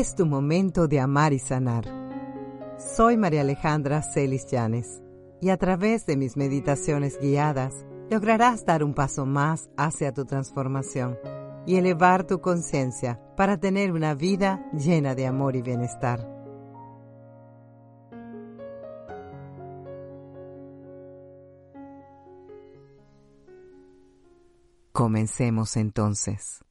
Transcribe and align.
Es 0.00 0.14
tu 0.14 0.24
momento 0.24 0.88
de 0.88 0.98
amar 0.98 1.34
y 1.34 1.38
sanar. 1.38 1.84
Soy 2.78 3.18
María 3.18 3.42
Alejandra 3.42 4.00
Celis 4.00 4.46
Llanes 4.46 5.02
y 5.42 5.50
a 5.50 5.58
través 5.58 6.06
de 6.06 6.16
mis 6.16 6.38
meditaciones 6.38 7.20
guiadas 7.20 7.84
lograrás 8.10 8.64
dar 8.64 8.82
un 8.82 8.94
paso 8.94 9.26
más 9.26 9.68
hacia 9.76 10.14
tu 10.14 10.24
transformación 10.24 11.18
y 11.66 11.76
elevar 11.76 12.26
tu 12.26 12.40
conciencia 12.40 13.20
para 13.36 13.58
tener 13.58 13.92
una 13.92 14.14
vida 14.14 14.66
llena 14.72 15.14
de 15.14 15.26
amor 15.26 15.54
y 15.54 15.60
bienestar. 15.60 16.26
Comencemos 24.92 25.76
entonces. 25.76 26.64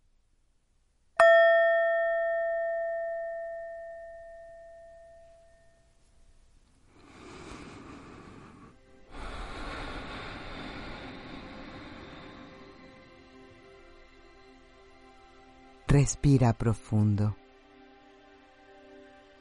Respira 16.00 16.54
profundo. 16.54 17.36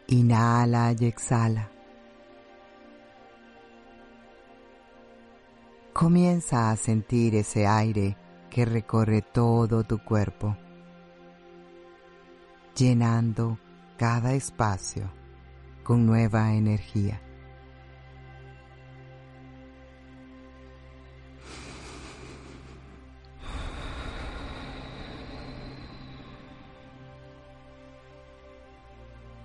Inhala 0.08 0.92
y 0.98 1.04
exhala. 1.04 1.70
Comienza 5.92 6.72
a 6.72 6.76
sentir 6.76 7.36
ese 7.36 7.68
aire 7.68 8.16
que 8.50 8.64
recorre 8.64 9.22
todo 9.22 9.84
tu 9.84 10.02
cuerpo, 10.02 10.56
llenando 12.74 13.56
cada 13.96 14.32
espacio 14.32 15.12
con 15.84 16.06
nueva 16.06 16.54
energía. 16.54 17.20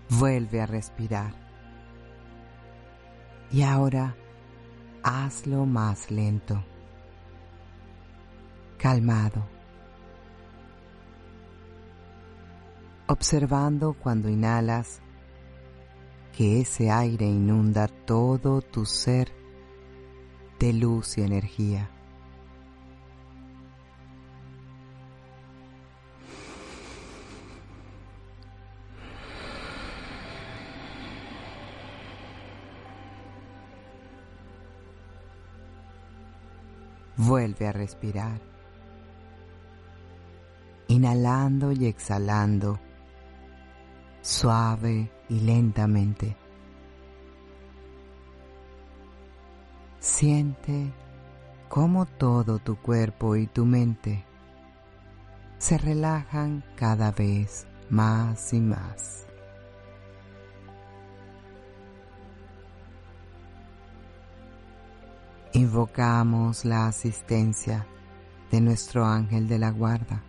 Vuelve 0.09 0.61
a 0.61 0.65
respirar. 0.65 1.33
Y 3.51 3.61
ahora 3.61 4.15
hazlo 5.03 5.65
más 5.65 6.09
lento, 6.09 6.63
calmado, 8.77 9.43
observando 13.07 13.93
cuando 13.93 14.29
inhalas 14.29 15.01
que 16.31 16.61
ese 16.61 16.89
aire 16.89 17.27
inunda 17.27 17.87
todo 17.87 18.61
tu 18.61 18.85
ser 18.85 19.31
de 20.59 20.73
luz 20.73 21.17
y 21.17 21.21
energía. 21.21 21.89
A 37.61 37.71
respirar. 37.71 38.41
Inhalando 40.87 41.71
y 41.71 41.85
exhalando, 41.85 42.79
suave 44.21 45.11
y 45.29 45.39
lentamente. 45.39 46.35
Siente 49.99 50.91
cómo 51.69 52.05
todo 52.05 52.59
tu 52.59 52.75
cuerpo 52.75 53.35
y 53.35 53.47
tu 53.47 53.65
mente 53.65 54.25
se 55.57 55.77
relajan 55.77 56.65
cada 56.75 57.11
vez 57.11 57.65
más 57.89 58.51
y 58.53 58.59
más. 58.59 59.22
Invocamos 65.53 66.65
la 66.65 66.87
asistencia 66.87 67.85
de 68.49 68.59
nuestro 68.59 69.05
ángel 69.05 69.47
de 69.47 69.59
la 69.59 69.69
guarda. 69.69 70.23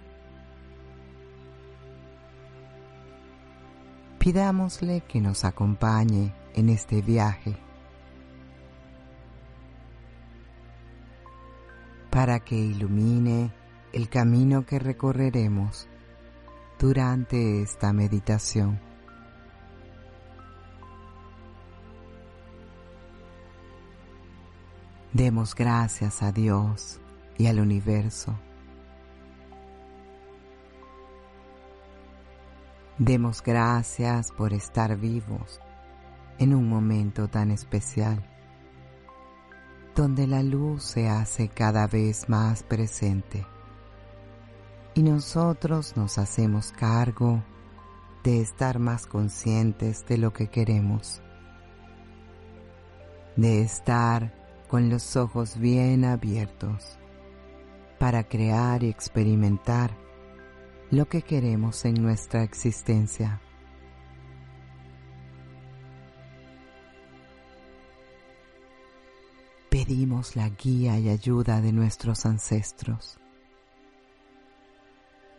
Pidámosle 4.19 5.01
que 5.03 5.21
nos 5.21 5.45
acompañe 5.45 6.35
en 6.55 6.69
este 6.69 7.01
viaje 7.01 7.57
para 12.11 12.41
que 12.41 12.57
ilumine 12.57 13.51
el 13.93 14.09
camino 14.09 14.65
que 14.67 14.79
recorreremos 14.79 15.89
durante 16.79 17.63
esta 17.63 17.93
meditación. 17.93 18.79
Demos 25.15 25.55
gracias 25.55 26.25
a 26.25 26.33
Dios 26.33 26.99
y 27.39 27.47
al 27.47 27.61
universo. 27.61 28.37
Demos 32.99 33.41
gracias 33.41 34.33
por 34.33 34.53
estar 34.53 34.97
vivos 34.97 35.61
en 36.39 36.53
un 36.53 36.69
momento 36.69 37.29
tan 37.29 37.53
especial, 37.53 38.29
donde 39.95 40.27
la 40.27 40.43
luz 40.43 40.83
se 40.83 41.09
hace 41.09 41.49
cada 41.49 41.87
vez 41.87 42.29
más 42.29 42.65
presente 42.65 43.47
y 44.95 45.03
nosotros 45.05 45.97
nos 45.97 46.19
hacemos 46.19 46.73
cargo 46.73 47.41
de 48.25 48.41
estar 48.41 48.81
más 48.81 49.07
conscientes 49.07 50.05
de 50.07 50.19
lo 50.19 50.33
que 50.33 50.49
queremos, 50.49 51.23
de 53.37 53.63
estar 53.63 54.34
con 54.69 54.91
los 54.91 55.17
ojos 55.17 55.59
bien 55.59 56.05
abiertos 56.05 56.99
para 57.99 58.25
crear 58.25 58.83
y 58.83 58.89
experimentar 58.89 59.97
lo 60.91 61.07
que 61.07 61.23
queremos 61.23 61.85
en 61.85 61.95
nuestra 61.95 62.43
existencia. 62.43 63.41
Pedimos 69.71 70.37
la 70.37 70.49
guía 70.51 70.99
y 70.99 71.09
ayuda 71.09 71.61
de 71.61 71.73
nuestros 71.73 72.27
ancestros 72.27 73.19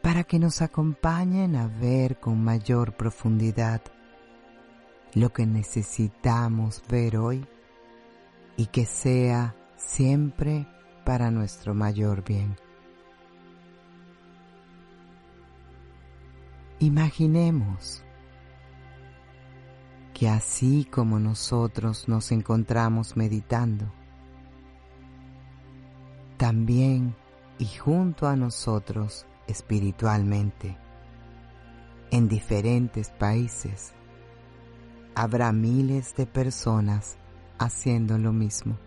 para 0.01 0.23
que 0.23 0.37
nos 0.37 0.61
acompañen 0.61 1.55
a 1.55 1.67
ver 1.67 2.19
con 2.19 2.43
mayor 2.43 2.95
profundidad 2.95 3.81
lo 5.13 5.31
que 5.33 5.45
necesitamos 5.45 6.83
ver 6.89 7.17
hoy 7.17 7.47
y 8.57 8.67
que 8.67 8.85
sea 8.85 9.55
siempre 9.75 10.67
para 11.03 11.31
nuestro 11.31 11.73
mayor 11.73 12.23
bien. 12.23 12.55
Imaginemos 16.79 18.03
que 20.13 20.29
así 20.29 20.85
como 20.85 21.19
nosotros 21.19 22.07
nos 22.07 22.31
encontramos 22.31 23.17
meditando, 23.17 23.85
también 26.37 27.15
y 27.59 27.65
junto 27.65 28.27
a 28.27 28.35
nosotros 28.35 29.25
espiritualmente, 29.47 30.77
en 32.11 32.27
diferentes 32.27 33.09
países, 33.09 33.93
habrá 35.15 35.51
miles 35.51 36.15
de 36.15 36.25
personas 36.25 37.17
haciendo 37.59 38.17
lo 38.17 38.33
mismo. 38.33 38.77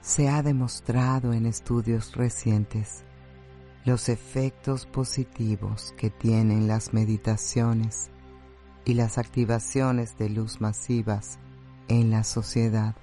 Se 0.00 0.28
ha 0.28 0.42
demostrado 0.42 1.32
en 1.32 1.46
estudios 1.46 2.16
recientes 2.16 3.04
los 3.84 4.08
efectos 4.08 4.86
positivos 4.86 5.94
que 5.96 6.10
tienen 6.10 6.68
las 6.68 6.92
meditaciones 6.92 8.10
y 8.84 8.94
las 8.94 9.18
activaciones 9.18 10.18
de 10.18 10.28
luz 10.28 10.60
masivas 10.60 11.38
en 11.88 12.10
la 12.10 12.24
sociedad. 12.24 12.96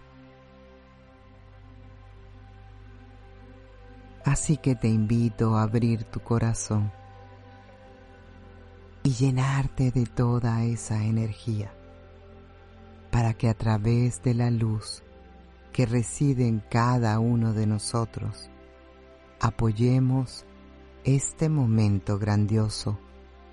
Así 4.25 4.57
que 4.57 4.75
te 4.75 4.89
invito 4.89 5.57
a 5.57 5.63
abrir 5.63 6.03
tu 6.03 6.19
corazón 6.19 6.91
y 9.03 9.11
llenarte 9.11 9.91
de 9.91 10.05
toda 10.05 10.63
esa 10.63 11.03
energía 11.03 11.73
para 13.11 13.33
que 13.33 13.49
a 13.49 13.53
través 13.53 14.21
de 14.23 14.33
la 14.33 14.51
luz 14.51 15.03
que 15.73 15.85
reside 15.85 16.47
en 16.47 16.59
cada 16.69 17.19
uno 17.19 17.53
de 17.53 17.65
nosotros 17.65 18.49
apoyemos 19.39 20.45
este 21.03 21.49
momento 21.49 22.19
grandioso 22.19 22.99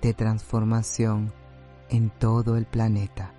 de 0.01 0.13
transformación 0.13 1.33
en 1.89 2.09
todo 2.09 2.57
el 2.57 2.65
planeta. 2.65 3.33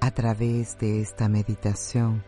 A 0.00 0.10
través 0.10 0.78
de 0.78 1.00
esta 1.00 1.28
meditación 1.28 2.22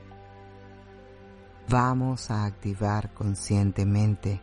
vamos 1.69 2.31
a 2.31 2.45
activar 2.45 3.13
conscientemente 3.13 4.41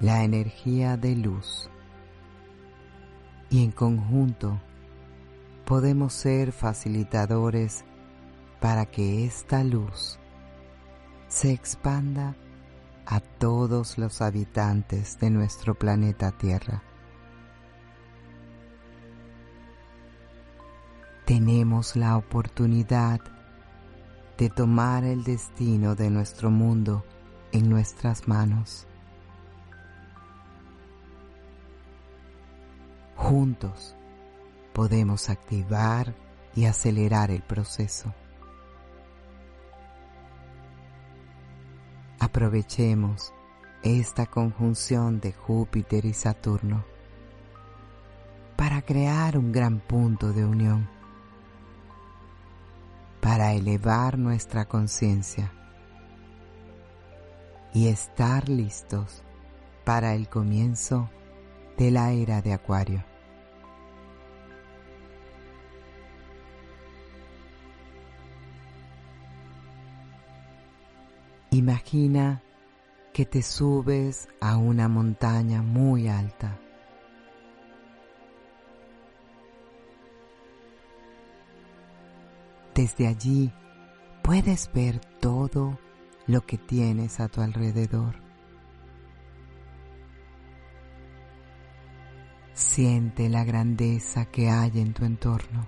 la 0.00 0.22
energía 0.22 0.96
de 0.96 1.16
luz 1.16 1.68
y 3.50 3.64
en 3.64 3.72
conjunto 3.72 4.60
podemos 5.64 6.12
ser 6.12 6.52
facilitadores 6.52 7.84
para 8.60 8.86
que 8.86 9.24
esta 9.24 9.64
luz 9.64 10.18
se 11.28 11.52
expanda 11.52 12.36
a 13.04 13.20
todos 13.20 13.98
los 13.98 14.20
habitantes 14.20 15.18
de 15.18 15.30
nuestro 15.30 15.74
planeta 15.74 16.32
Tierra. 16.32 16.82
Tenemos 21.24 21.96
la 21.96 22.16
oportunidad 22.16 23.20
de 23.20 23.35
tomar 24.54 25.04
el 25.04 25.24
destino 25.24 25.94
de 25.94 26.10
nuestro 26.10 26.50
mundo 26.50 27.04
en 27.52 27.70
nuestras 27.70 28.28
manos. 28.28 28.86
Juntos 33.16 33.96
podemos 34.74 35.30
activar 35.30 36.14
y 36.54 36.66
acelerar 36.66 37.30
el 37.30 37.42
proceso. 37.42 38.14
Aprovechemos 42.20 43.32
esta 43.82 44.26
conjunción 44.26 45.20
de 45.20 45.32
Júpiter 45.32 46.04
y 46.04 46.12
Saturno 46.12 46.84
para 48.56 48.82
crear 48.82 49.38
un 49.38 49.52
gran 49.52 49.80
punto 49.80 50.32
de 50.32 50.44
unión, 50.44 50.88
para 53.26 53.54
elevar 53.54 54.18
nuestra 54.18 54.66
conciencia 54.66 55.52
y 57.74 57.88
estar 57.88 58.48
listos 58.48 59.24
para 59.84 60.14
el 60.14 60.28
comienzo 60.28 61.10
de 61.76 61.90
la 61.90 62.12
era 62.12 62.40
de 62.40 62.52
Acuario. 62.52 63.04
Imagina 71.50 72.44
que 73.12 73.26
te 73.26 73.42
subes 73.42 74.28
a 74.40 74.56
una 74.56 74.86
montaña 74.86 75.62
muy 75.62 76.06
alta. 76.06 76.60
Desde 82.76 83.08
allí 83.08 83.52
puedes 84.22 84.70
ver 84.72 85.00
todo 85.00 85.80
lo 86.28 86.42
que 86.42 86.58
tienes 86.58 87.18
a 87.18 87.28
tu 87.28 87.40
alrededor. 87.40 88.14
Siente 92.52 93.28
la 93.28 93.42
grandeza 93.44 94.26
que 94.26 94.48
hay 94.50 94.78
en 94.78 94.92
tu 94.92 95.04
entorno. 95.04 95.66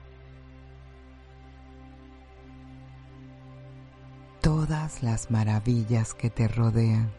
todas 4.41 5.03
las 5.03 5.31
maravillas 5.31 6.15
que 6.15 6.31
te 6.31 6.49
rodean. 6.49 7.13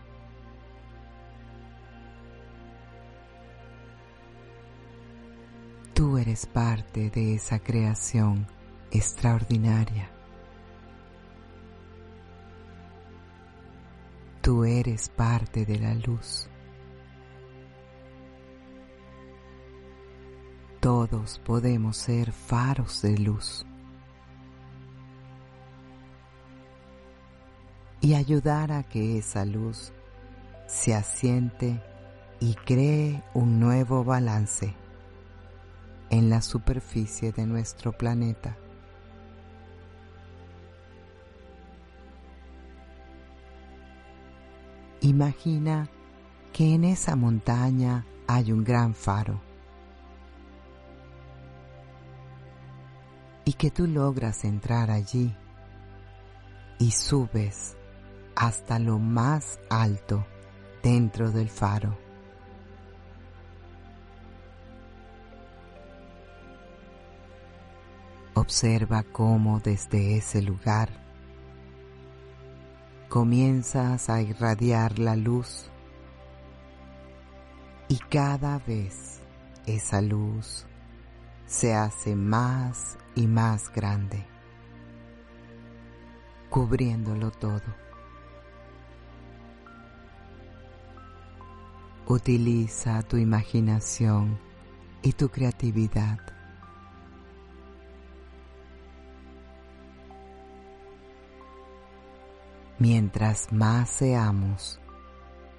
Tú 5.93 6.17
eres 6.17 6.47
parte 6.47 7.09
de 7.09 7.35
esa 7.35 7.59
creación 7.59 8.47
extraordinaria. 8.91 10.09
Tú 14.41 14.63
eres 14.65 15.09
parte 15.09 15.65
de 15.65 15.79
la 15.79 15.93
luz. 15.95 16.47
Todos 20.79 21.39
podemos 21.45 21.97
ser 21.97 22.31
faros 22.31 23.01
de 23.01 23.17
luz. 23.17 23.65
y 28.01 28.13
ayudar 28.13 28.71
a 28.71 28.83
que 28.83 29.17
esa 29.17 29.45
luz 29.45 29.91
se 30.67 30.95
asiente 30.95 31.81
y 32.39 32.53
cree 32.53 33.23
un 33.33 33.59
nuevo 33.59 34.03
balance 34.03 34.73
en 36.09 36.29
la 36.29 36.41
superficie 36.41 37.31
de 37.31 37.45
nuestro 37.45 37.91
planeta. 37.91 38.57
Imagina 45.01 45.89
que 46.51 46.73
en 46.73 46.83
esa 46.83 47.15
montaña 47.15 48.05
hay 48.27 48.51
un 48.51 48.65
gran 48.65 48.93
faro 48.93 49.41
y 53.45 53.53
que 53.53 53.71
tú 53.71 53.87
logras 53.87 54.43
entrar 54.43 54.91
allí 54.91 55.33
y 56.79 56.91
subes 56.91 57.77
hasta 58.35 58.77
lo 58.77 58.99
más 58.99 59.59
alto 59.69 60.25
dentro 60.83 61.31
del 61.31 61.49
faro. 61.49 61.97
Observa 68.33 69.03
cómo 69.03 69.59
desde 69.61 70.17
ese 70.17 70.41
lugar 70.41 71.08
comienzas 73.09 74.07
a 74.11 74.21
irradiar 74.21 74.99
la 74.99 75.15
luz 75.15 75.71
y 77.87 77.97
cada 77.97 78.59
vez 78.59 79.19
esa 79.65 79.99
luz 79.99 80.67
se 81.47 81.73
hace 81.73 82.15
más 82.15 82.99
y 83.15 83.25
más 83.25 83.73
grande, 83.73 84.23
cubriéndolo 86.51 87.31
todo. 87.31 87.89
Utiliza 92.05 93.01
tu 93.01 93.17
imaginación 93.17 94.39
y 95.01 95.13
tu 95.13 95.29
creatividad. 95.29 96.19
Mientras 102.81 103.51
más 103.51 103.89
seamos 103.89 104.79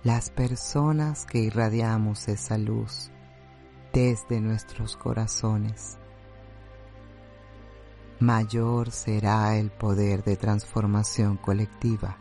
las 0.04 0.30
personas 0.30 1.26
que 1.26 1.40
irradiamos 1.40 2.28
esa 2.28 2.56
luz 2.56 3.10
desde 3.92 4.40
nuestros 4.40 4.96
corazones, 4.96 5.98
mayor 8.20 8.90
será 8.90 9.54
el 9.58 9.70
poder 9.70 10.24
de 10.24 10.38
transformación 10.38 11.36
colectiva 11.36 12.16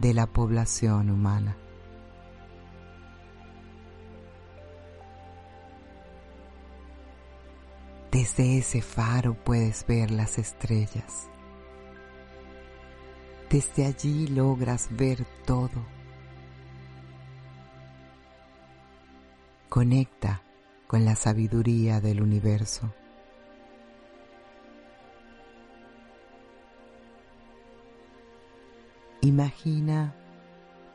de 0.00 0.12
la 0.12 0.26
población 0.26 1.08
humana. 1.10 1.56
Desde 8.10 8.58
ese 8.58 8.82
faro 8.82 9.34
puedes 9.44 9.86
ver 9.86 10.10
las 10.10 10.38
estrellas. 10.38 11.28
Desde 13.50 13.86
allí 13.86 14.26
logras 14.26 14.88
ver 14.90 15.24
todo. 15.46 15.86
Conecta 19.70 20.42
con 20.86 21.06
la 21.06 21.16
sabiduría 21.16 22.00
del 22.00 22.20
universo. 22.20 22.92
Imagina 29.22 30.14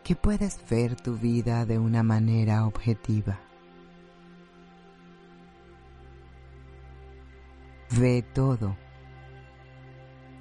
que 0.03 0.15
puedes 0.15 0.57
ver 0.69 0.95
tu 0.95 1.15
vida 1.17 1.65
de 1.65 1.79
una 1.79 2.03
manera 2.03 2.67
objetiva. 2.67 3.39
Ve 7.91 8.23
todo 8.33 8.75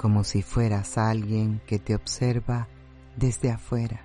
como 0.03 0.25
si 0.25 0.43
fueras 0.43 0.99
alguien 0.99 1.63
que 1.65 1.79
te 1.79 1.95
observa 1.95 2.67
desde 3.17 3.53
afuera. 3.53 4.05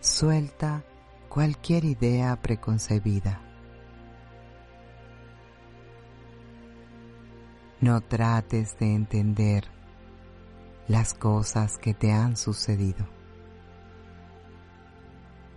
Suelta 0.00 0.84
cualquier 1.28 1.84
idea 1.84 2.34
preconcebida. 2.42 3.40
No 7.80 8.00
trates 8.00 8.76
de 8.80 8.96
entender 8.96 9.68
las 10.88 11.14
cosas 11.14 11.78
que 11.78 11.94
te 11.94 12.10
han 12.10 12.36
sucedido. 12.36 13.06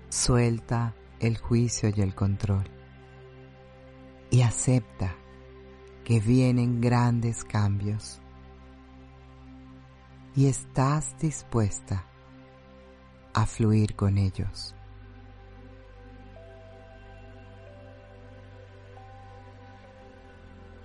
Suelta 0.09 0.93
el 1.19 1.39
juicio 1.39 1.89
y 1.95 1.99
el 2.01 2.13
control 2.13 2.69
y 4.29 4.43
acepta 4.43 5.15
que 6.11 6.19
vienen 6.19 6.81
grandes 6.81 7.45
cambios 7.45 8.19
y 10.35 10.47
estás 10.47 11.17
dispuesta 11.19 12.05
a 13.33 13.45
fluir 13.45 13.95
con 13.95 14.17
ellos. 14.17 14.75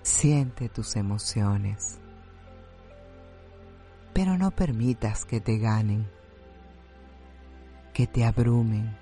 Siente 0.02 0.68
tus 0.68 0.94
emociones, 0.94 1.98
pero 4.12 4.38
no 4.38 4.52
permitas 4.52 5.24
que 5.24 5.40
te 5.40 5.58
ganen, 5.58 6.08
que 7.92 8.06
te 8.06 8.24
abrumen. 8.24 8.96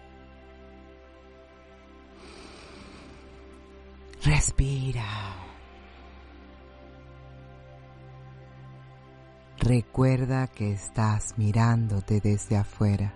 Respira. 4.23 5.43
Recuerda 9.64 10.47
que 10.47 10.73
estás 10.75 11.38
mirándote 11.38 12.21
desde 12.21 12.59
afuera. 12.59 13.14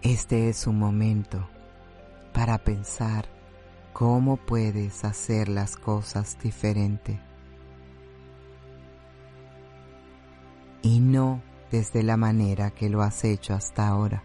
Este 0.00 0.48
es 0.48 0.66
un 0.66 0.78
momento 0.78 1.46
para 2.32 2.56
pensar 2.56 3.26
cómo 3.92 4.38
puedes 4.38 5.04
hacer 5.04 5.50
las 5.50 5.76
cosas 5.76 6.38
diferente 6.42 7.20
y 10.80 11.00
no 11.00 11.42
desde 11.70 12.02
la 12.02 12.16
manera 12.16 12.70
que 12.70 12.88
lo 12.88 13.02
has 13.02 13.24
hecho 13.24 13.52
hasta 13.52 13.88
ahora. 13.88 14.24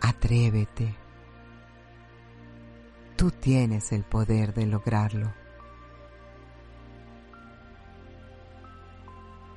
Atrévete. 0.00 1.05
Tú 3.16 3.30
tienes 3.30 3.92
el 3.92 4.04
poder 4.04 4.52
de 4.52 4.66
lograrlo. 4.66 5.32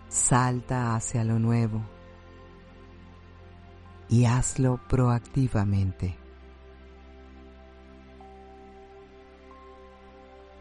Salta 0.08 0.96
hacia 0.96 1.26
lo 1.26 1.40
nuevo 1.40 1.82
y 4.08 4.26
hazlo 4.26 4.80
proactivamente. 4.88 6.18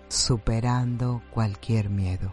Superando 0.09 1.23
cualquier 1.31 1.91
miedo. 1.91 2.33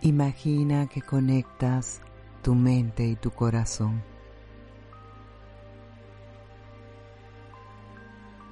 Imagina 0.00 0.86
que 0.86 1.02
conectas 1.02 2.00
tu 2.42 2.54
mente 2.54 3.04
y 3.04 3.16
tu 3.16 3.30
corazón. 3.30 4.09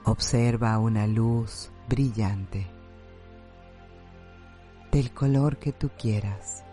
Observa 0.09 0.79
una 0.79 1.07
luz 1.07 1.71
brillante 1.87 2.67
del 4.91 5.13
color 5.13 5.59
que 5.59 5.75
tú 5.75 5.91
quieras 5.99 6.65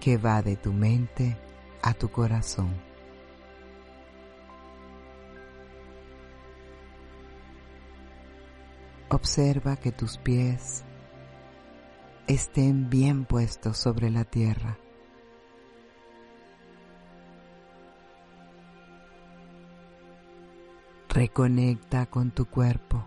que 0.00 0.16
va 0.16 0.40
de 0.40 0.56
tu 0.56 0.72
mente 0.72 1.36
a 1.82 1.92
tu 1.92 2.10
corazón. 2.10 2.74
Observa 9.10 9.76
que 9.76 9.92
tus 9.92 10.16
pies 10.16 10.84
estén 12.26 12.88
bien 12.88 13.26
puestos 13.26 13.76
sobre 13.76 14.08
la 14.08 14.24
tierra. 14.24 14.78
Reconecta 21.18 22.06
con 22.06 22.30
tu 22.30 22.46
cuerpo. 22.46 23.04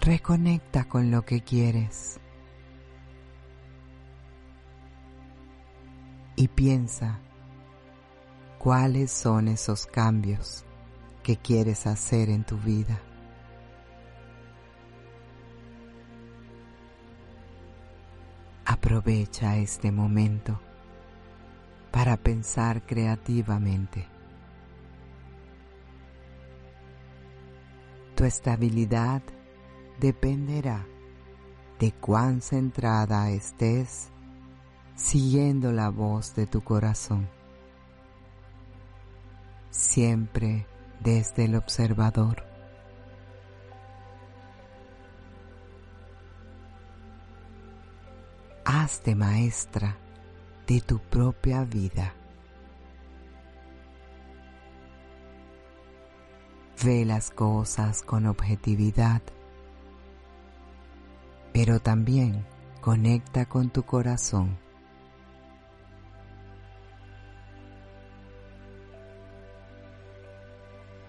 Reconecta 0.00 0.88
con 0.88 1.10
lo 1.10 1.26
que 1.26 1.42
quieres. 1.42 2.18
Y 6.36 6.48
piensa 6.48 7.20
cuáles 8.58 9.12
son 9.12 9.46
esos 9.46 9.84
cambios 9.84 10.64
que 11.22 11.36
quieres 11.36 11.86
hacer 11.86 12.30
en 12.30 12.44
tu 12.44 12.56
vida. 12.56 12.98
Aprovecha 18.64 19.58
este 19.58 19.92
momento 19.92 20.58
para 21.90 22.16
pensar 22.16 22.82
creativamente. 22.86 24.06
Tu 28.14 28.24
estabilidad 28.24 29.22
dependerá 30.00 30.86
de 31.78 31.92
cuán 31.92 32.40
centrada 32.40 33.30
estés 33.30 34.10
siguiendo 34.94 35.72
la 35.72 35.90
voz 35.90 36.34
de 36.34 36.46
tu 36.46 36.62
corazón, 36.62 37.28
siempre 39.70 40.66
desde 41.00 41.44
el 41.44 41.56
observador. 41.56 42.44
Hazte 48.64 49.14
maestra 49.14 49.98
de 50.66 50.80
tu 50.80 50.98
propia 50.98 51.64
vida. 51.64 52.14
Ve 56.84 57.04
las 57.04 57.30
cosas 57.30 58.02
con 58.02 58.26
objetividad, 58.26 59.22
pero 61.52 61.80
también 61.80 62.44
conecta 62.80 63.46
con 63.46 63.70
tu 63.70 63.84
corazón. 63.84 64.58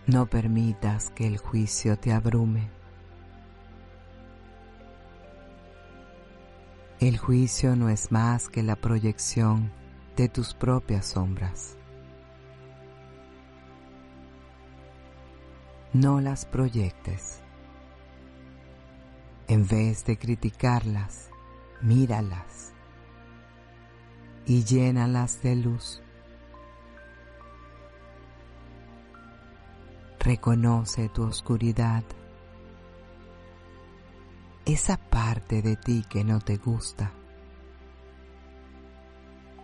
No 0.06 0.26
permitas 0.26 1.10
que 1.10 1.28
el 1.28 1.38
juicio 1.38 1.98
te 1.98 2.14
abrume. 2.14 2.77
El 7.00 7.20
juicio 7.20 7.76
no 7.76 7.90
es 7.90 8.12
más 8.12 8.50
que 8.50 8.64
la 8.64 8.76
proyección 8.76 9.72
de 10.16 10.30
tus 10.30 10.56
propias 10.56 11.06
sombras. 11.06 11.78
No 15.94 16.20
las 16.22 16.48
proyectes. 16.48 17.44
En 19.48 19.68
vez 19.68 20.06
de 20.06 20.18
criticarlas, 20.18 21.30
míralas 21.82 22.74
y 24.48 24.64
llénalas 24.64 25.44
de 25.44 25.56
luz. 25.56 26.02
Reconoce 30.20 31.10
tu 31.10 31.22
oscuridad 31.22 32.04
esa 34.68 34.98
parte 34.98 35.62
de 35.62 35.78
ti 35.78 36.04
que 36.10 36.26
no 36.26 36.42
te 36.42 36.58
gusta. 36.58 37.14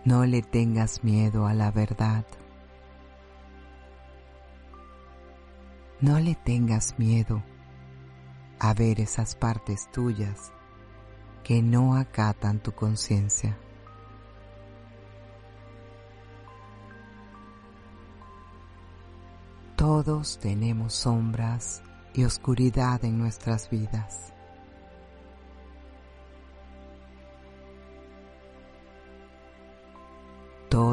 No 0.06 0.24
le 0.24 0.40
tengas 0.40 1.04
miedo 1.04 1.46
a 1.46 1.52
la 1.52 1.70
verdad. 1.70 2.24
No 6.00 6.18
le 6.20 6.34
tengas 6.34 6.98
miedo 6.98 7.42
a 8.58 8.72
ver 8.72 8.98
esas 8.98 9.34
partes 9.34 9.90
tuyas 9.92 10.52
que 11.42 11.60
no 11.60 11.96
acatan 11.96 12.60
tu 12.60 12.72
conciencia. 12.72 13.58
Todos 19.76 20.38
tenemos 20.38 20.94
sombras 20.94 21.82
y 22.14 22.24
oscuridad 22.24 23.04
en 23.04 23.18
nuestras 23.18 23.68
vidas. 23.68 24.33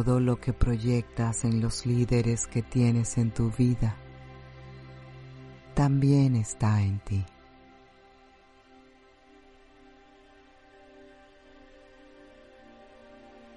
Todo 0.03 0.19
lo 0.19 0.39
que 0.39 0.51
proyectas 0.51 1.45
en 1.45 1.61
los 1.61 1.85
líderes 1.85 2.47
que 2.47 2.63
tienes 2.63 3.19
en 3.19 3.29
tu 3.29 3.51
vida 3.51 3.95
también 5.75 6.35
está 6.35 6.81
en 6.81 6.99
ti. 7.01 7.23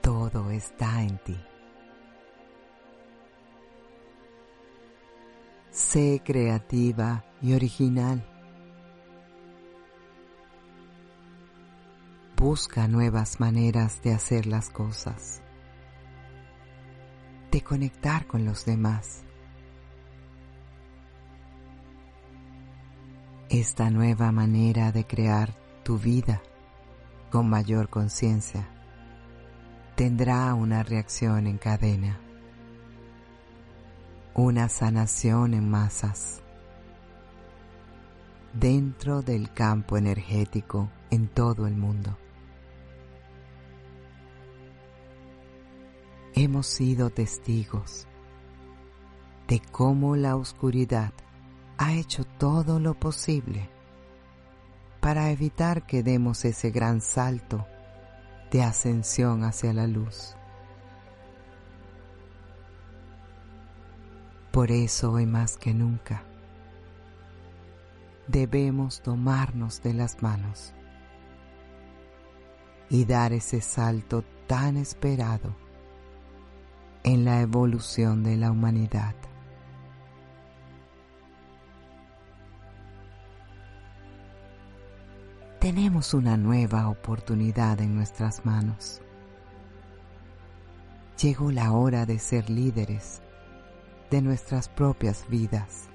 Todo 0.03 0.51
está 0.51 1.03
en 1.03 1.17
ti. 1.25 1.41
Sé 5.71 6.21
creativa 6.23 7.25
y 7.41 7.55
original. 7.55 8.23
Busca 12.37 12.87
nuevas 12.87 13.41
maneras 13.41 14.03
de 14.03 14.13
hacer 14.13 14.45
las 14.45 14.69
cosas, 14.69 15.41
de 17.55 17.63
conectar 17.63 18.27
con 18.27 18.45
los 18.45 18.65
demás. 18.65 19.23
Esta 23.49 23.91
nueva 23.91 24.33
manera 24.33 24.91
de 24.91 25.07
crear 25.07 25.55
tu 25.85 25.97
vida 25.97 26.43
con 27.31 27.49
mayor 27.49 27.89
conciencia 27.89 28.69
tendrá 29.95 30.53
una 30.53 30.83
reacción 30.83 31.47
en 31.47 31.59
cadena 31.59 32.19
una 34.35 34.69
sanación 34.69 35.55
en 35.55 35.71
masas 35.71 36.43
dentro 38.53 39.23
del 39.23 39.53
campo 39.53 39.97
energético 39.97 40.91
en 41.13 41.29
todo 41.29 41.69
el 41.69 41.77
mundo. 41.77 42.19
Hemos 46.37 46.67
sido 46.67 47.11
testigos 47.11 48.09
de 49.47 49.63
cómo 49.71 50.17
la 50.17 50.35
oscuridad 50.35 51.13
ha 51.79 51.93
hecho 51.95 52.25
todo 52.25 52.81
lo 52.81 52.95
posible 52.95 53.71
para 55.01 55.31
evitar 55.31 55.87
que 55.87 56.03
demos 56.03 56.45
ese 56.45 56.73
gran 56.73 57.01
salto 57.01 57.65
de 58.51 58.65
ascensión 58.65 59.45
hacia 59.45 59.73
la 59.73 59.87
luz. 59.87 60.35
Por 64.51 64.73
eso 64.73 65.13
hoy 65.13 65.27
más 65.27 65.57
que 65.57 65.73
nunca 65.73 66.25
debemos 68.27 69.03
tomarnos 69.03 69.85
de 69.85 69.95
las 69.95 70.21
manos 70.21 70.75
y 72.91 73.05
dar 73.05 73.33
ese 73.33 73.61
salto 73.61 74.25
tan 74.49 74.77
esperado 74.77 75.63
en 77.05 77.27
la 77.27 77.43
evolución 77.43 78.25
de 78.25 78.37
la 78.39 78.51
humanidad. 78.51 79.15
Tenemos 85.61 86.15
una 86.15 86.37
nueva 86.37 86.89
oportunidad 86.89 87.81
en 87.81 87.95
nuestras 87.95 88.45
manos. 88.45 89.01
Llegó 91.21 91.51
la 91.53 91.73
hora 91.73 92.07
de 92.07 92.19
ser 92.19 92.51
líderes 92.51 93.23
de 94.11 94.21
nuestras 94.21 94.69
propias 94.69 95.27
vidas 95.29 95.89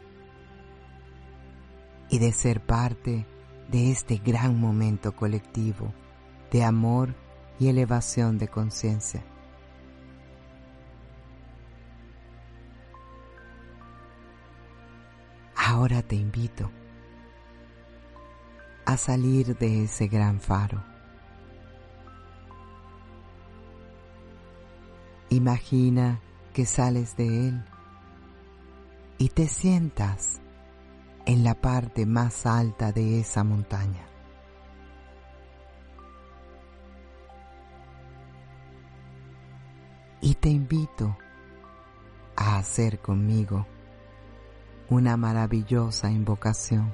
y 2.09 2.19
de 2.19 2.31
ser 2.31 2.61
parte 2.61 3.25
de 3.71 3.91
este 3.91 4.17
gran 4.17 4.59
momento 4.59 5.15
colectivo 5.15 5.93
de 6.51 6.63
amor 6.63 7.13
y 7.59 7.67
elevación 7.67 8.37
de 8.37 8.47
conciencia. 8.47 9.23
Ahora 15.79 16.01
te 16.01 16.17
invito 16.17 16.69
a 18.85 18.97
salir 18.97 19.57
de 19.57 19.85
ese 19.85 20.09
gran 20.09 20.41
faro. 20.41 20.83
Imagina 25.29 26.19
que 26.51 26.65
sales 26.65 27.15
de 27.15 27.47
él 27.47 27.65
y 29.19 29.29
te 29.29 29.47
sientas 29.47 30.41
en 31.25 31.45
la 31.45 31.55
parte 31.55 32.05
más 32.05 32.45
alta 32.45 32.91
de 32.91 33.21
esa 33.21 33.45
montaña. 33.45 34.05
Y 40.19 40.35
te 40.35 40.49
invito 40.49 41.17
a 42.35 42.57
hacer 42.57 42.99
conmigo 42.99 43.65
una 44.89 45.17
maravillosa 45.17 46.09
invocación. 46.09 46.93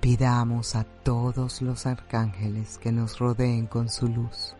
Pidamos 0.00 0.76
a 0.76 0.84
todos 0.84 1.62
los 1.62 1.84
arcángeles 1.84 2.78
que 2.78 2.92
nos 2.92 3.18
rodeen 3.18 3.66
con 3.66 3.88
su 3.88 4.06
luz 4.06 4.54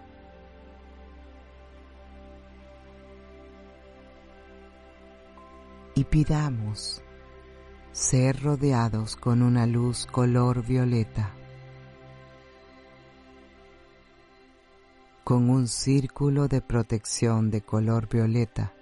y 5.95 6.03
pidamos 6.03 7.01
ser 7.93 8.43
rodeados 8.43 9.15
con 9.15 9.41
una 9.41 9.67
luz 9.67 10.07
color 10.07 10.67
violeta, 10.67 11.31
con 15.23 15.49
un 15.49 15.69
círculo 15.69 16.49
de 16.49 16.61
protección 16.61 17.51
de 17.51 17.63
color 17.63 18.09
violeta 18.09 18.76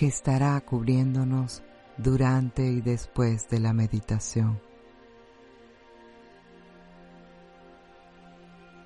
que 0.00 0.06
estará 0.06 0.58
cubriéndonos 0.62 1.62
durante 1.98 2.66
y 2.66 2.80
después 2.80 3.50
de 3.50 3.60
la 3.60 3.74
meditación. 3.74 4.58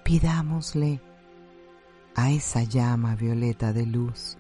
Pidámosle 0.02 1.00
a 2.16 2.32
esa 2.32 2.64
llama 2.64 3.14
violeta 3.14 3.72
de 3.72 3.86
luz 3.86 4.36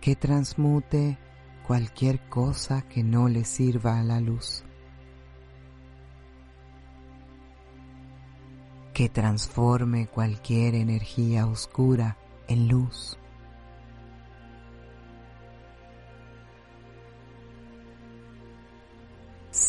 que 0.00 0.16
transmute 0.16 1.18
cualquier 1.66 2.26
cosa 2.30 2.80
que 2.88 3.02
no 3.02 3.28
le 3.28 3.44
sirva 3.44 4.00
a 4.00 4.02
la 4.02 4.18
luz, 4.18 4.64
que 8.94 9.10
transforme 9.10 10.06
cualquier 10.06 10.74
energía 10.74 11.46
oscura 11.46 12.16
en 12.48 12.66
luz. 12.66 13.18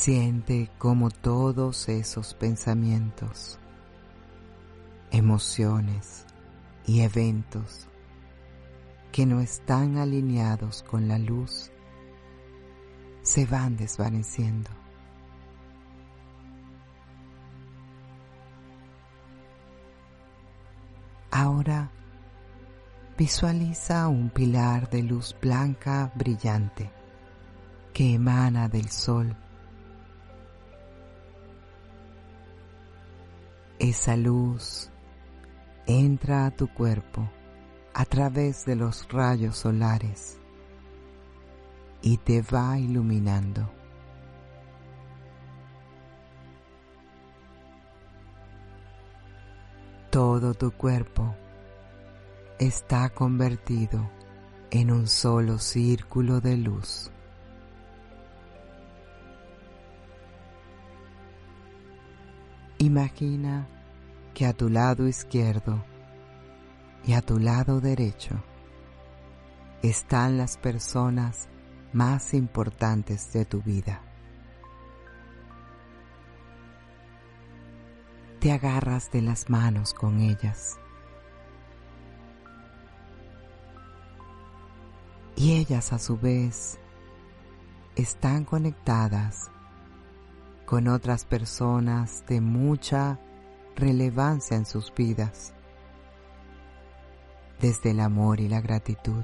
Siente 0.06 0.70
como 0.78 1.10
todos 1.10 1.90
esos 1.90 2.36
pensamientos, 2.36 3.58
emociones 5.10 6.28
y 6.86 7.00
eventos 7.02 7.88
que 9.12 9.26
no 9.26 9.42
están 9.42 9.98
alineados 9.98 10.84
con 10.84 11.08
la 11.08 11.18
luz 11.18 11.72
se 13.24 13.48
van 13.48 13.78
desvaneciendo. 13.78 14.70
Ahora 21.32 21.90
visualiza 23.18 24.08
un 24.08 24.30
pilar 24.30 24.88
de 24.88 25.02
luz 25.02 25.36
blanca 25.42 26.12
brillante 26.14 26.92
que 27.92 28.14
emana 28.14 28.70
del 28.70 28.90
sol. 28.90 29.36
Esa 33.88 34.18
luz 34.18 34.90
entra 35.86 36.48
a 36.48 36.50
tu 36.50 36.74
cuerpo 36.74 37.30
a 37.94 38.04
través 38.06 38.66
de 38.66 38.76
los 38.76 39.08
rayos 39.10 39.58
solares 39.58 40.40
y 42.02 42.18
te 42.18 42.42
va 42.42 42.80
iluminando. 42.80 43.70
Todo 50.10 50.56
tu 50.56 50.72
cuerpo 50.72 51.36
está 52.58 53.12
convertido 53.12 54.10
en 54.72 54.90
un 54.90 55.06
solo 55.06 55.60
círculo 55.60 56.42
de 56.42 56.58
luz. 56.58 57.12
Imagina 62.78 63.68
que 64.34 64.46
a 64.46 64.52
tu 64.52 64.68
lado 64.68 65.08
izquierdo 65.08 65.82
y 67.06 67.14
a 67.14 67.22
tu 67.22 67.40
lado 67.40 67.80
derecho 67.80 68.36
están 69.82 70.38
las 70.38 70.58
personas 70.58 71.48
más 71.94 72.34
importantes 72.34 73.32
de 73.32 73.46
tu 73.46 73.62
vida. 73.62 74.02
Te 78.42 78.52
agarras 78.52 79.10
de 79.10 79.22
las 79.22 79.50
manos 79.50 79.94
con 79.94 80.20
ellas. 80.20 80.78
Y 85.38 85.54
ellas 85.54 85.94
a 85.94 86.00
su 86.00 86.18
vez 86.18 86.78
están 87.96 88.44
conectadas 88.44 89.50
con 90.66 90.88
otras 90.88 91.26
personas 91.26 92.26
de 92.28 92.42
mucha 92.42 93.20
relevancia 93.76 94.58
en 94.58 94.66
sus 94.66 94.94
vidas, 94.94 95.54
desde 97.60 97.92
el 97.92 98.00
amor 98.00 98.40
y 98.40 98.50
la 98.50 98.62
gratitud. 98.62 99.24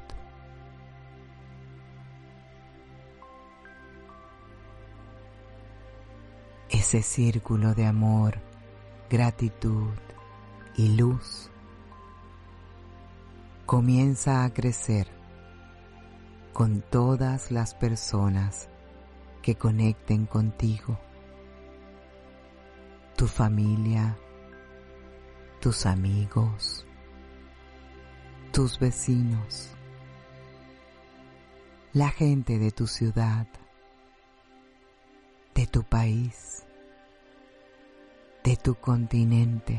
ese 6.71 7.03
círculo 7.03 7.73
de 7.73 7.85
amor, 7.85 8.39
gratitud 9.09 9.93
y 10.75 10.95
luz 10.95 11.49
comienza 13.65 14.43
a 14.43 14.53
crecer 14.53 15.07
con 16.53 16.81
todas 16.81 17.51
las 17.51 17.75
personas 17.75 18.67
que 19.41 19.55
conecten 19.55 20.25
contigo, 20.25 20.97
tu 23.21 23.27
familia, 23.27 24.17
tus 25.59 25.85
amigos, 25.85 26.87
tus 28.51 28.79
vecinos, 28.79 29.69
la 31.93 32.09
gente 32.09 32.57
de 32.57 32.71
tu 32.71 32.87
ciudad, 32.87 33.45
de 35.53 35.67
tu 35.67 35.83
país, 35.83 36.65
de 38.43 38.57
tu 38.57 38.73
continente. 38.73 39.77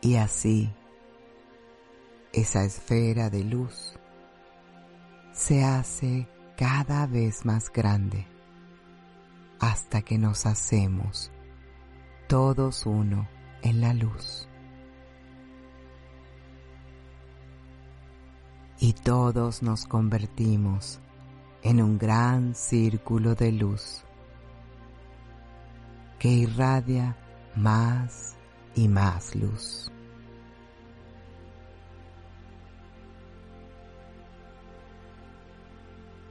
Y 0.00 0.16
así, 0.16 0.68
esa 2.32 2.64
esfera 2.64 3.30
de 3.30 3.44
luz 3.44 3.94
se 5.32 5.62
hace 5.62 6.26
cada 6.56 7.06
vez 7.06 7.44
más 7.44 7.70
grande 7.70 8.33
hasta 9.64 10.02
que 10.02 10.18
nos 10.18 10.44
hacemos 10.44 11.32
todos 12.28 12.84
uno 12.84 13.26
en 13.62 13.80
la 13.80 13.94
luz. 13.94 14.46
Y 18.78 18.92
todos 18.92 19.62
nos 19.62 19.86
convertimos 19.86 21.00
en 21.62 21.80
un 21.80 21.96
gran 21.96 22.54
círculo 22.54 23.34
de 23.34 23.52
luz 23.52 24.04
que 26.18 26.28
irradia 26.28 27.16
más 27.56 28.36
y 28.74 28.86
más 28.86 29.34
luz. 29.34 29.90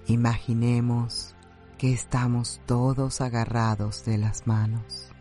Imaginemos 0.05 1.35
que 1.83 1.91
estamos 1.91 2.61
todos 2.65 3.19
agarrados 3.19 4.05
de 4.05 4.17
las 4.17 4.47
manos, 4.47 5.11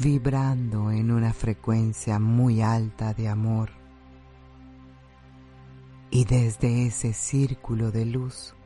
vibrando 0.00 0.90
en 0.90 1.12
una 1.12 1.32
frecuencia 1.32 2.18
muy 2.18 2.60
alta 2.60 3.14
de 3.14 3.28
amor. 3.28 3.70
Y 6.10 6.24
desde 6.24 6.88
ese 6.88 7.12
círculo 7.12 7.92
de 7.92 8.04
luz 8.04 8.56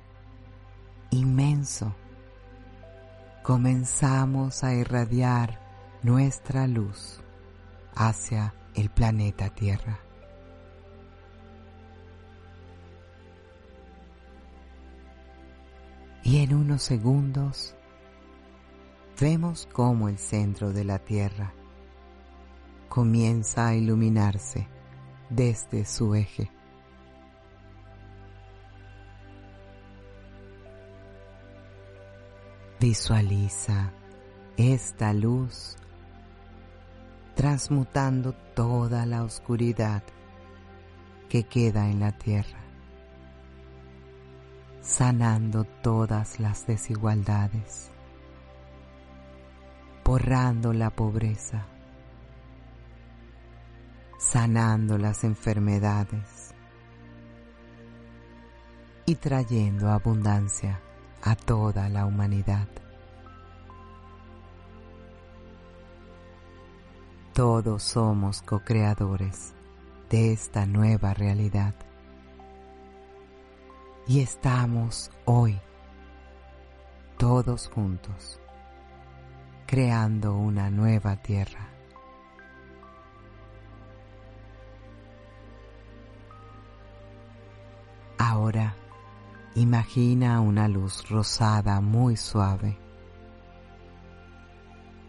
inmenso, 1.10 1.94
comenzamos 3.42 4.64
a 4.64 4.72
irradiar 4.72 5.60
nuestra 6.02 6.66
luz 6.66 7.20
hacia 7.94 8.54
el 8.74 8.88
planeta 8.88 9.50
Tierra. 9.50 10.07
Y 16.30 16.42
en 16.42 16.52
unos 16.52 16.82
segundos 16.82 17.74
vemos 19.18 19.66
cómo 19.72 20.10
el 20.10 20.18
centro 20.18 20.74
de 20.74 20.84
la 20.84 20.98
Tierra 20.98 21.54
comienza 22.90 23.68
a 23.68 23.74
iluminarse 23.74 24.68
desde 25.30 25.86
su 25.86 26.14
eje. 26.14 26.50
Visualiza 32.78 33.90
esta 34.58 35.14
luz 35.14 35.78
transmutando 37.36 38.34
toda 38.54 39.06
la 39.06 39.24
oscuridad 39.24 40.02
que 41.30 41.44
queda 41.44 41.88
en 41.88 42.00
la 42.00 42.12
tierra, 42.18 42.67
sanando 44.88 45.64
todas 45.82 46.40
las 46.40 46.66
desigualdades, 46.66 47.90
borrando 50.02 50.72
la 50.72 50.88
pobreza, 50.88 51.66
sanando 54.18 54.96
las 54.96 55.24
enfermedades 55.24 56.54
y 59.04 59.16
trayendo 59.16 59.90
abundancia 59.90 60.80
a 61.22 61.36
toda 61.36 61.90
la 61.90 62.06
humanidad. 62.06 62.66
Todos 67.34 67.82
somos 67.82 68.40
co-creadores 68.40 69.54
de 70.08 70.32
esta 70.32 70.64
nueva 70.64 71.12
realidad. 71.12 71.74
Y 74.08 74.20
estamos 74.20 75.12
hoy, 75.26 75.60
todos 77.18 77.68
juntos, 77.68 78.40
creando 79.66 80.34
una 80.34 80.70
nueva 80.70 81.16
tierra. 81.16 81.68
Ahora, 88.18 88.74
Imagina 89.58 90.40
una 90.40 90.68
luz 90.68 91.08
rosada 91.08 91.80
muy 91.80 92.16
suave. 92.16 92.78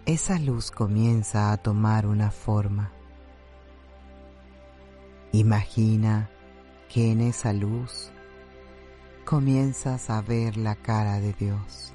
Esa 0.07 0.39
luz 0.39 0.71
comienza 0.71 1.51
a 1.51 1.57
tomar 1.57 2.07
una 2.07 2.31
forma. 2.31 2.91
Imagina 5.33 6.31
que 6.91 7.11
en 7.11 7.21
esa 7.21 7.53
luz 7.53 8.11
comienzas 9.29 10.09
a 10.09 10.23
ver 10.23 10.57
la 10.57 10.73
cara 10.73 11.19
de 11.19 11.33
Dios. 11.33 11.93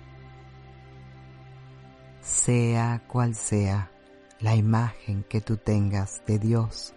Sea 2.20 3.02
cual 3.08 3.34
sea 3.34 3.90
la 4.38 4.54
imagen 4.54 5.24
que 5.24 5.40
tú 5.40 5.56
tengas 5.56 6.24
de 6.26 6.38
Dios 6.38 6.94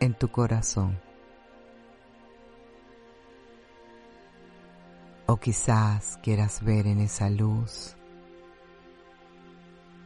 en 0.00 0.12
tu 0.12 0.28
corazón. 0.28 1.00
O 5.24 5.38
quizás 5.38 6.18
quieras 6.22 6.62
ver 6.62 6.86
en 6.86 7.00
esa 7.00 7.30
luz 7.30 7.96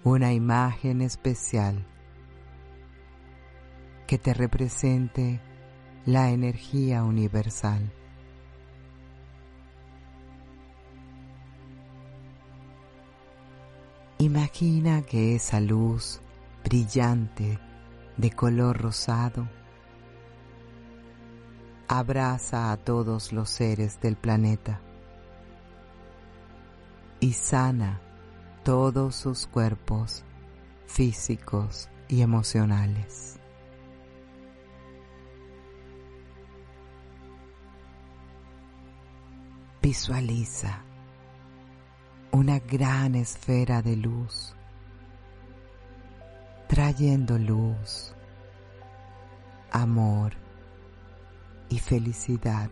una 0.05 0.33
imagen 0.35 1.03
especial 1.03 1.85
que 4.07 4.19
te 4.19 4.35
represente 4.35 5.41
la 6.05 6.31
energía 6.31 7.03
universal. 7.03 7.93
Imagina 14.19 15.03
que 15.03 15.35
esa 15.35 15.61
luz 15.61 16.23
brillante 16.65 17.59
de 18.17 18.31
color 18.31 18.81
rosado 18.81 19.47
abraza 21.87 22.73
a 22.73 22.79
todos 22.79 23.35
los 23.35 23.51
seres 23.51 24.01
del 24.01 24.17
planeta 24.17 24.81
y 27.21 27.35
sana 27.35 28.01
todos 28.65 29.17
sus 29.17 29.47
cuerpos 29.47 30.25
físicos 30.87 31.91
y 32.09 32.23
emocionales. 32.23 33.39
Visualiza 39.83 40.86
una 42.37 42.59
gran 42.59 43.15
esfera 43.15 43.81
de 43.81 43.97
luz, 43.97 44.55
trayendo 46.69 47.39
luz 47.39 48.15
amor 49.71 50.35
y 51.71 51.79
felicidad 51.79 52.69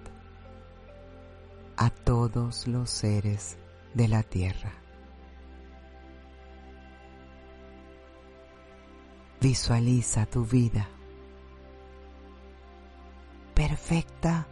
a 1.79 1.89
todos 1.89 2.67
los 2.67 2.91
seres 2.91 3.57
de 3.95 4.07
la 4.09 4.23
tierra. 4.23 4.75
Visualiza 9.41 10.27
tu 10.27 10.45
vida 10.45 10.87
perfecta 13.55 14.47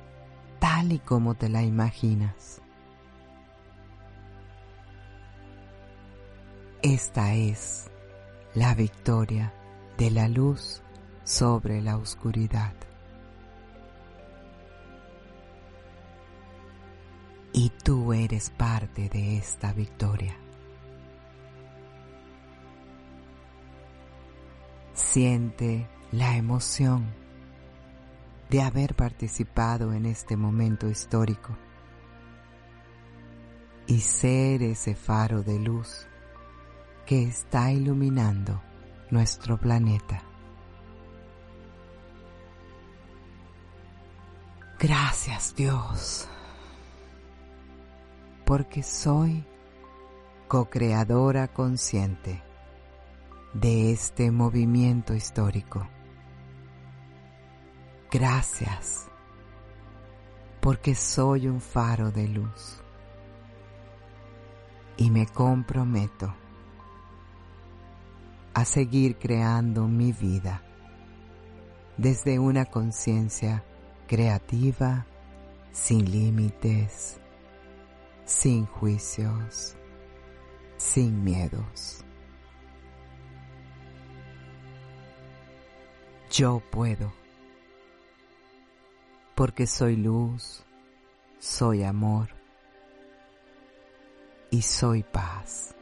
tal 0.58 0.92
y 0.92 1.00
como 1.00 1.34
te 1.34 1.50
la 1.50 1.62
imaginas. 1.62 2.61
Esta 6.82 7.32
es 7.34 7.88
la 8.54 8.74
victoria 8.74 9.54
de 9.98 10.10
la 10.10 10.26
luz 10.26 10.82
sobre 11.22 11.80
la 11.80 11.96
oscuridad. 11.96 12.74
Y 17.52 17.70
tú 17.84 18.12
eres 18.12 18.50
parte 18.50 19.08
de 19.08 19.36
esta 19.36 19.72
victoria. 19.72 20.36
Siente 24.92 25.88
la 26.10 26.36
emoción 26.36 27.14
de 28.50 28.60
haber 28.60 28.96
participado 28.96 29.92
en 29.92 30.04
este 30.04 30.36
momento 30.36 30.88
histórico 30.88 31.56
y 33.86 34.00
ser 34.00 34.64
ese 34.64 34.96
faro 34.96 35.44
de 35.44 35.60
luz 35.60 36.08
que 37.06 37.24
está 37.24 37.72
iluminando 37.72 38.60
nuestro 39.10 39.58
planeta. 39.58 40.22
Gracias 44.78 45.54
Dios, 45.54 46.28
porque 48.44 48.82
soy 48.82 49.44
co-creadora 50.48 51.48
consciente 51.48 52.42
de 53.54 53.92
este 53.92 54.30
movimiento 54.30 55.14
histórico. 55.14 55.88
Gracias, 58.10 59.08
porque 60.60 60.94
soy 60.94 61.48
un 61.48 61.60
faro 61.60 62.10
de 62.10 62.28
luz 62.28 62.82
y 64.96 65.10
me 65.10 65.26
comprometo 65.26 66.41
a 68.62 68.64
seguir 68.64 69.16
creando 69.16 69.88
mi 69.88 70.12
vida 70.12 70.62
desde 71.96 72.38
una 72.38 72.64
conciencia 72.64 73.64
creativa, 74.06 75.04
sin 75.72 76.08
límites, 76.08 77.18
sin 78.24 78.66
juicios, 78.66 79.74
sin 80.76 81.24
miedos. 81.24 82.04
Yo 86.30 86.62
puedo, 86.70 87.12
porque 89.34 89.66
soy 89.66 89.96
luz, 89.96 90.64
soy 91.40 91.82
amor 91.82 92.28
y 94.52 94.62
soy 94.62 95.02
paz. 95.02 95.74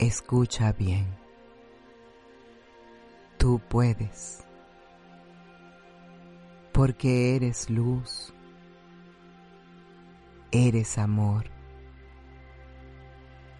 Escucha 0.00 0.72
bien. 0.72 1.06
Tú 3.36 3.60
puedes, 3.68 4.42
porque 6.72 7.36
eres 7.36 7.68
luz, 7.68 8.32
eres 10.52 10.96
amor 10.96 11.50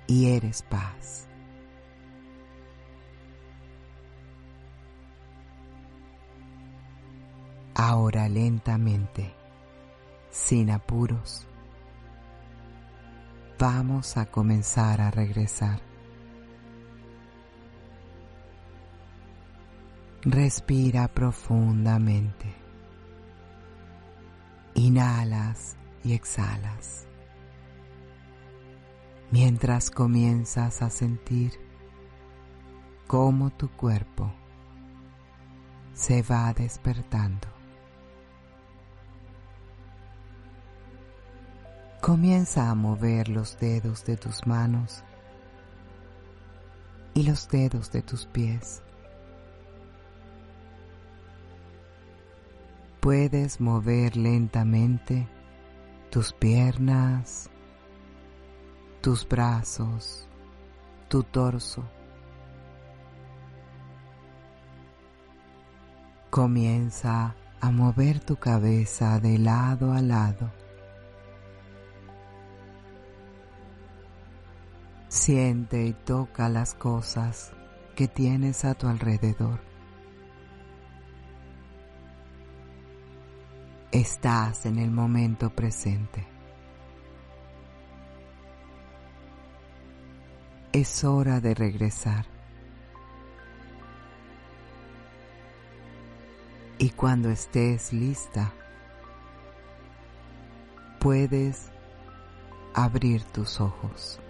y 0.06 0.30
eres 0.30 0.62
paz. 0.62 1.28
Ahora 7.74 8.30
lentamente, 8.30 9.30
sin 10.30 10.70
apuros, 10.70 11.46
vamos 13.58 14.16
a 14.16 14.24
comenzar 14.24 15.02
a 15.02 15.10
regresar. 15.10 15.89
Respira 20.22 21.08
profundamente. 21.08 22.54
Inhalas 24.74 25.78
y 26.04 26.12
exhalas. 26.12 27.06
Mientras 29.30 29.90
comienzas 29.90 30.82
a 30.82 30.90
sentir 30.90 31.52
cómo 33.06 33.48
tu 33.48 33.70
cuerpo 33.70 34.30
se 35.94 36.20
va 36.20 36.52
despertando. 36.52 37.48
Comienza 42.02 42.68
a 42.68 42.74
mover 42.74 43.30
los 43.30 43.58
dedos 43.58 44.04
de 44.04 44.18
tus 44.18 44.46
manos 44.46 45.02
y 47.14 47.22
los 47.22 47.48
dedos 47.48 47.90
de 47.90 48.02
tus 48.02 48.26
pies. 48.26 48.82
Puedes 53.00 53.60
mover 53.60 54.16
lentamente 54.16 55.26
tus 56.10 56.34
piernas, 56.34 57.48
tus 59.00 59.26
brazos, 59.26 60.28
tu 61.08 61.22
torso. 61.22 61.82
Comienza 66.28 67.34
a 67.60 67.70
mover 67.70 68.20
tu 68.20 68.36
cabeza 68.36 69.18
de 69.18 69.38
lado 69.38 69.92
a 69.92 70.02
lado. 70.02 70.52
Siente 75.08 75.86
y 75.86 75.92
toca 75.92 76.48
las 76.48 76.74
cosas 76.74 77.52
que 77.96 78.08
tienes 78.08 78.64
a 78.64 78.74
tu 78.74 78.86
alrededor. 78.86 79.69
Estás 83.92 84.66
en 84.66 84.78
el 84.78 84.92
momento 84.92 85.50
presente. 85.50 86.24
Es 90.72 91.02
hora 91.02 91.40
de 91.40 91.56
regresar. 91.56 92.24
Y 96.78 96.90
cuando 96.90 97.30
estés 97.30 97.92
lista, 97.92 98.52
puedes 101.00 101.72
abrir 102.74 103.24
tus 103.24 103.60
ojos. 103.60 104.20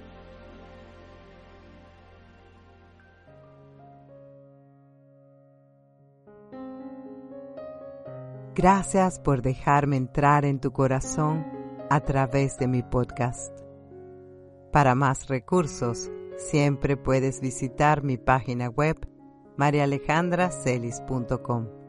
Gracias 8.62 9.18
por 9.18 9.40
dejarme 9.40 9.96
entrar 9.96 10.44
en 10.44 10.60
tu 10.60 10.70
corazón 10.70 11.46
a 11.88 12.00
través 12.00 12.58
de 12.58 12.68
mi 12.68 12.82
podcast. 12.82 13.58
Para 14.70 14.94
más 14.94 15.28
recursos, 15.28 16.10
siempre 16.36 16.98
puedes 16.98 17.40
visitar 17.40 18.02
mi 18.02 18.18
página 18.18 18.68
web 18.68 18.98
marialejandracelis.com. 19.56 21.79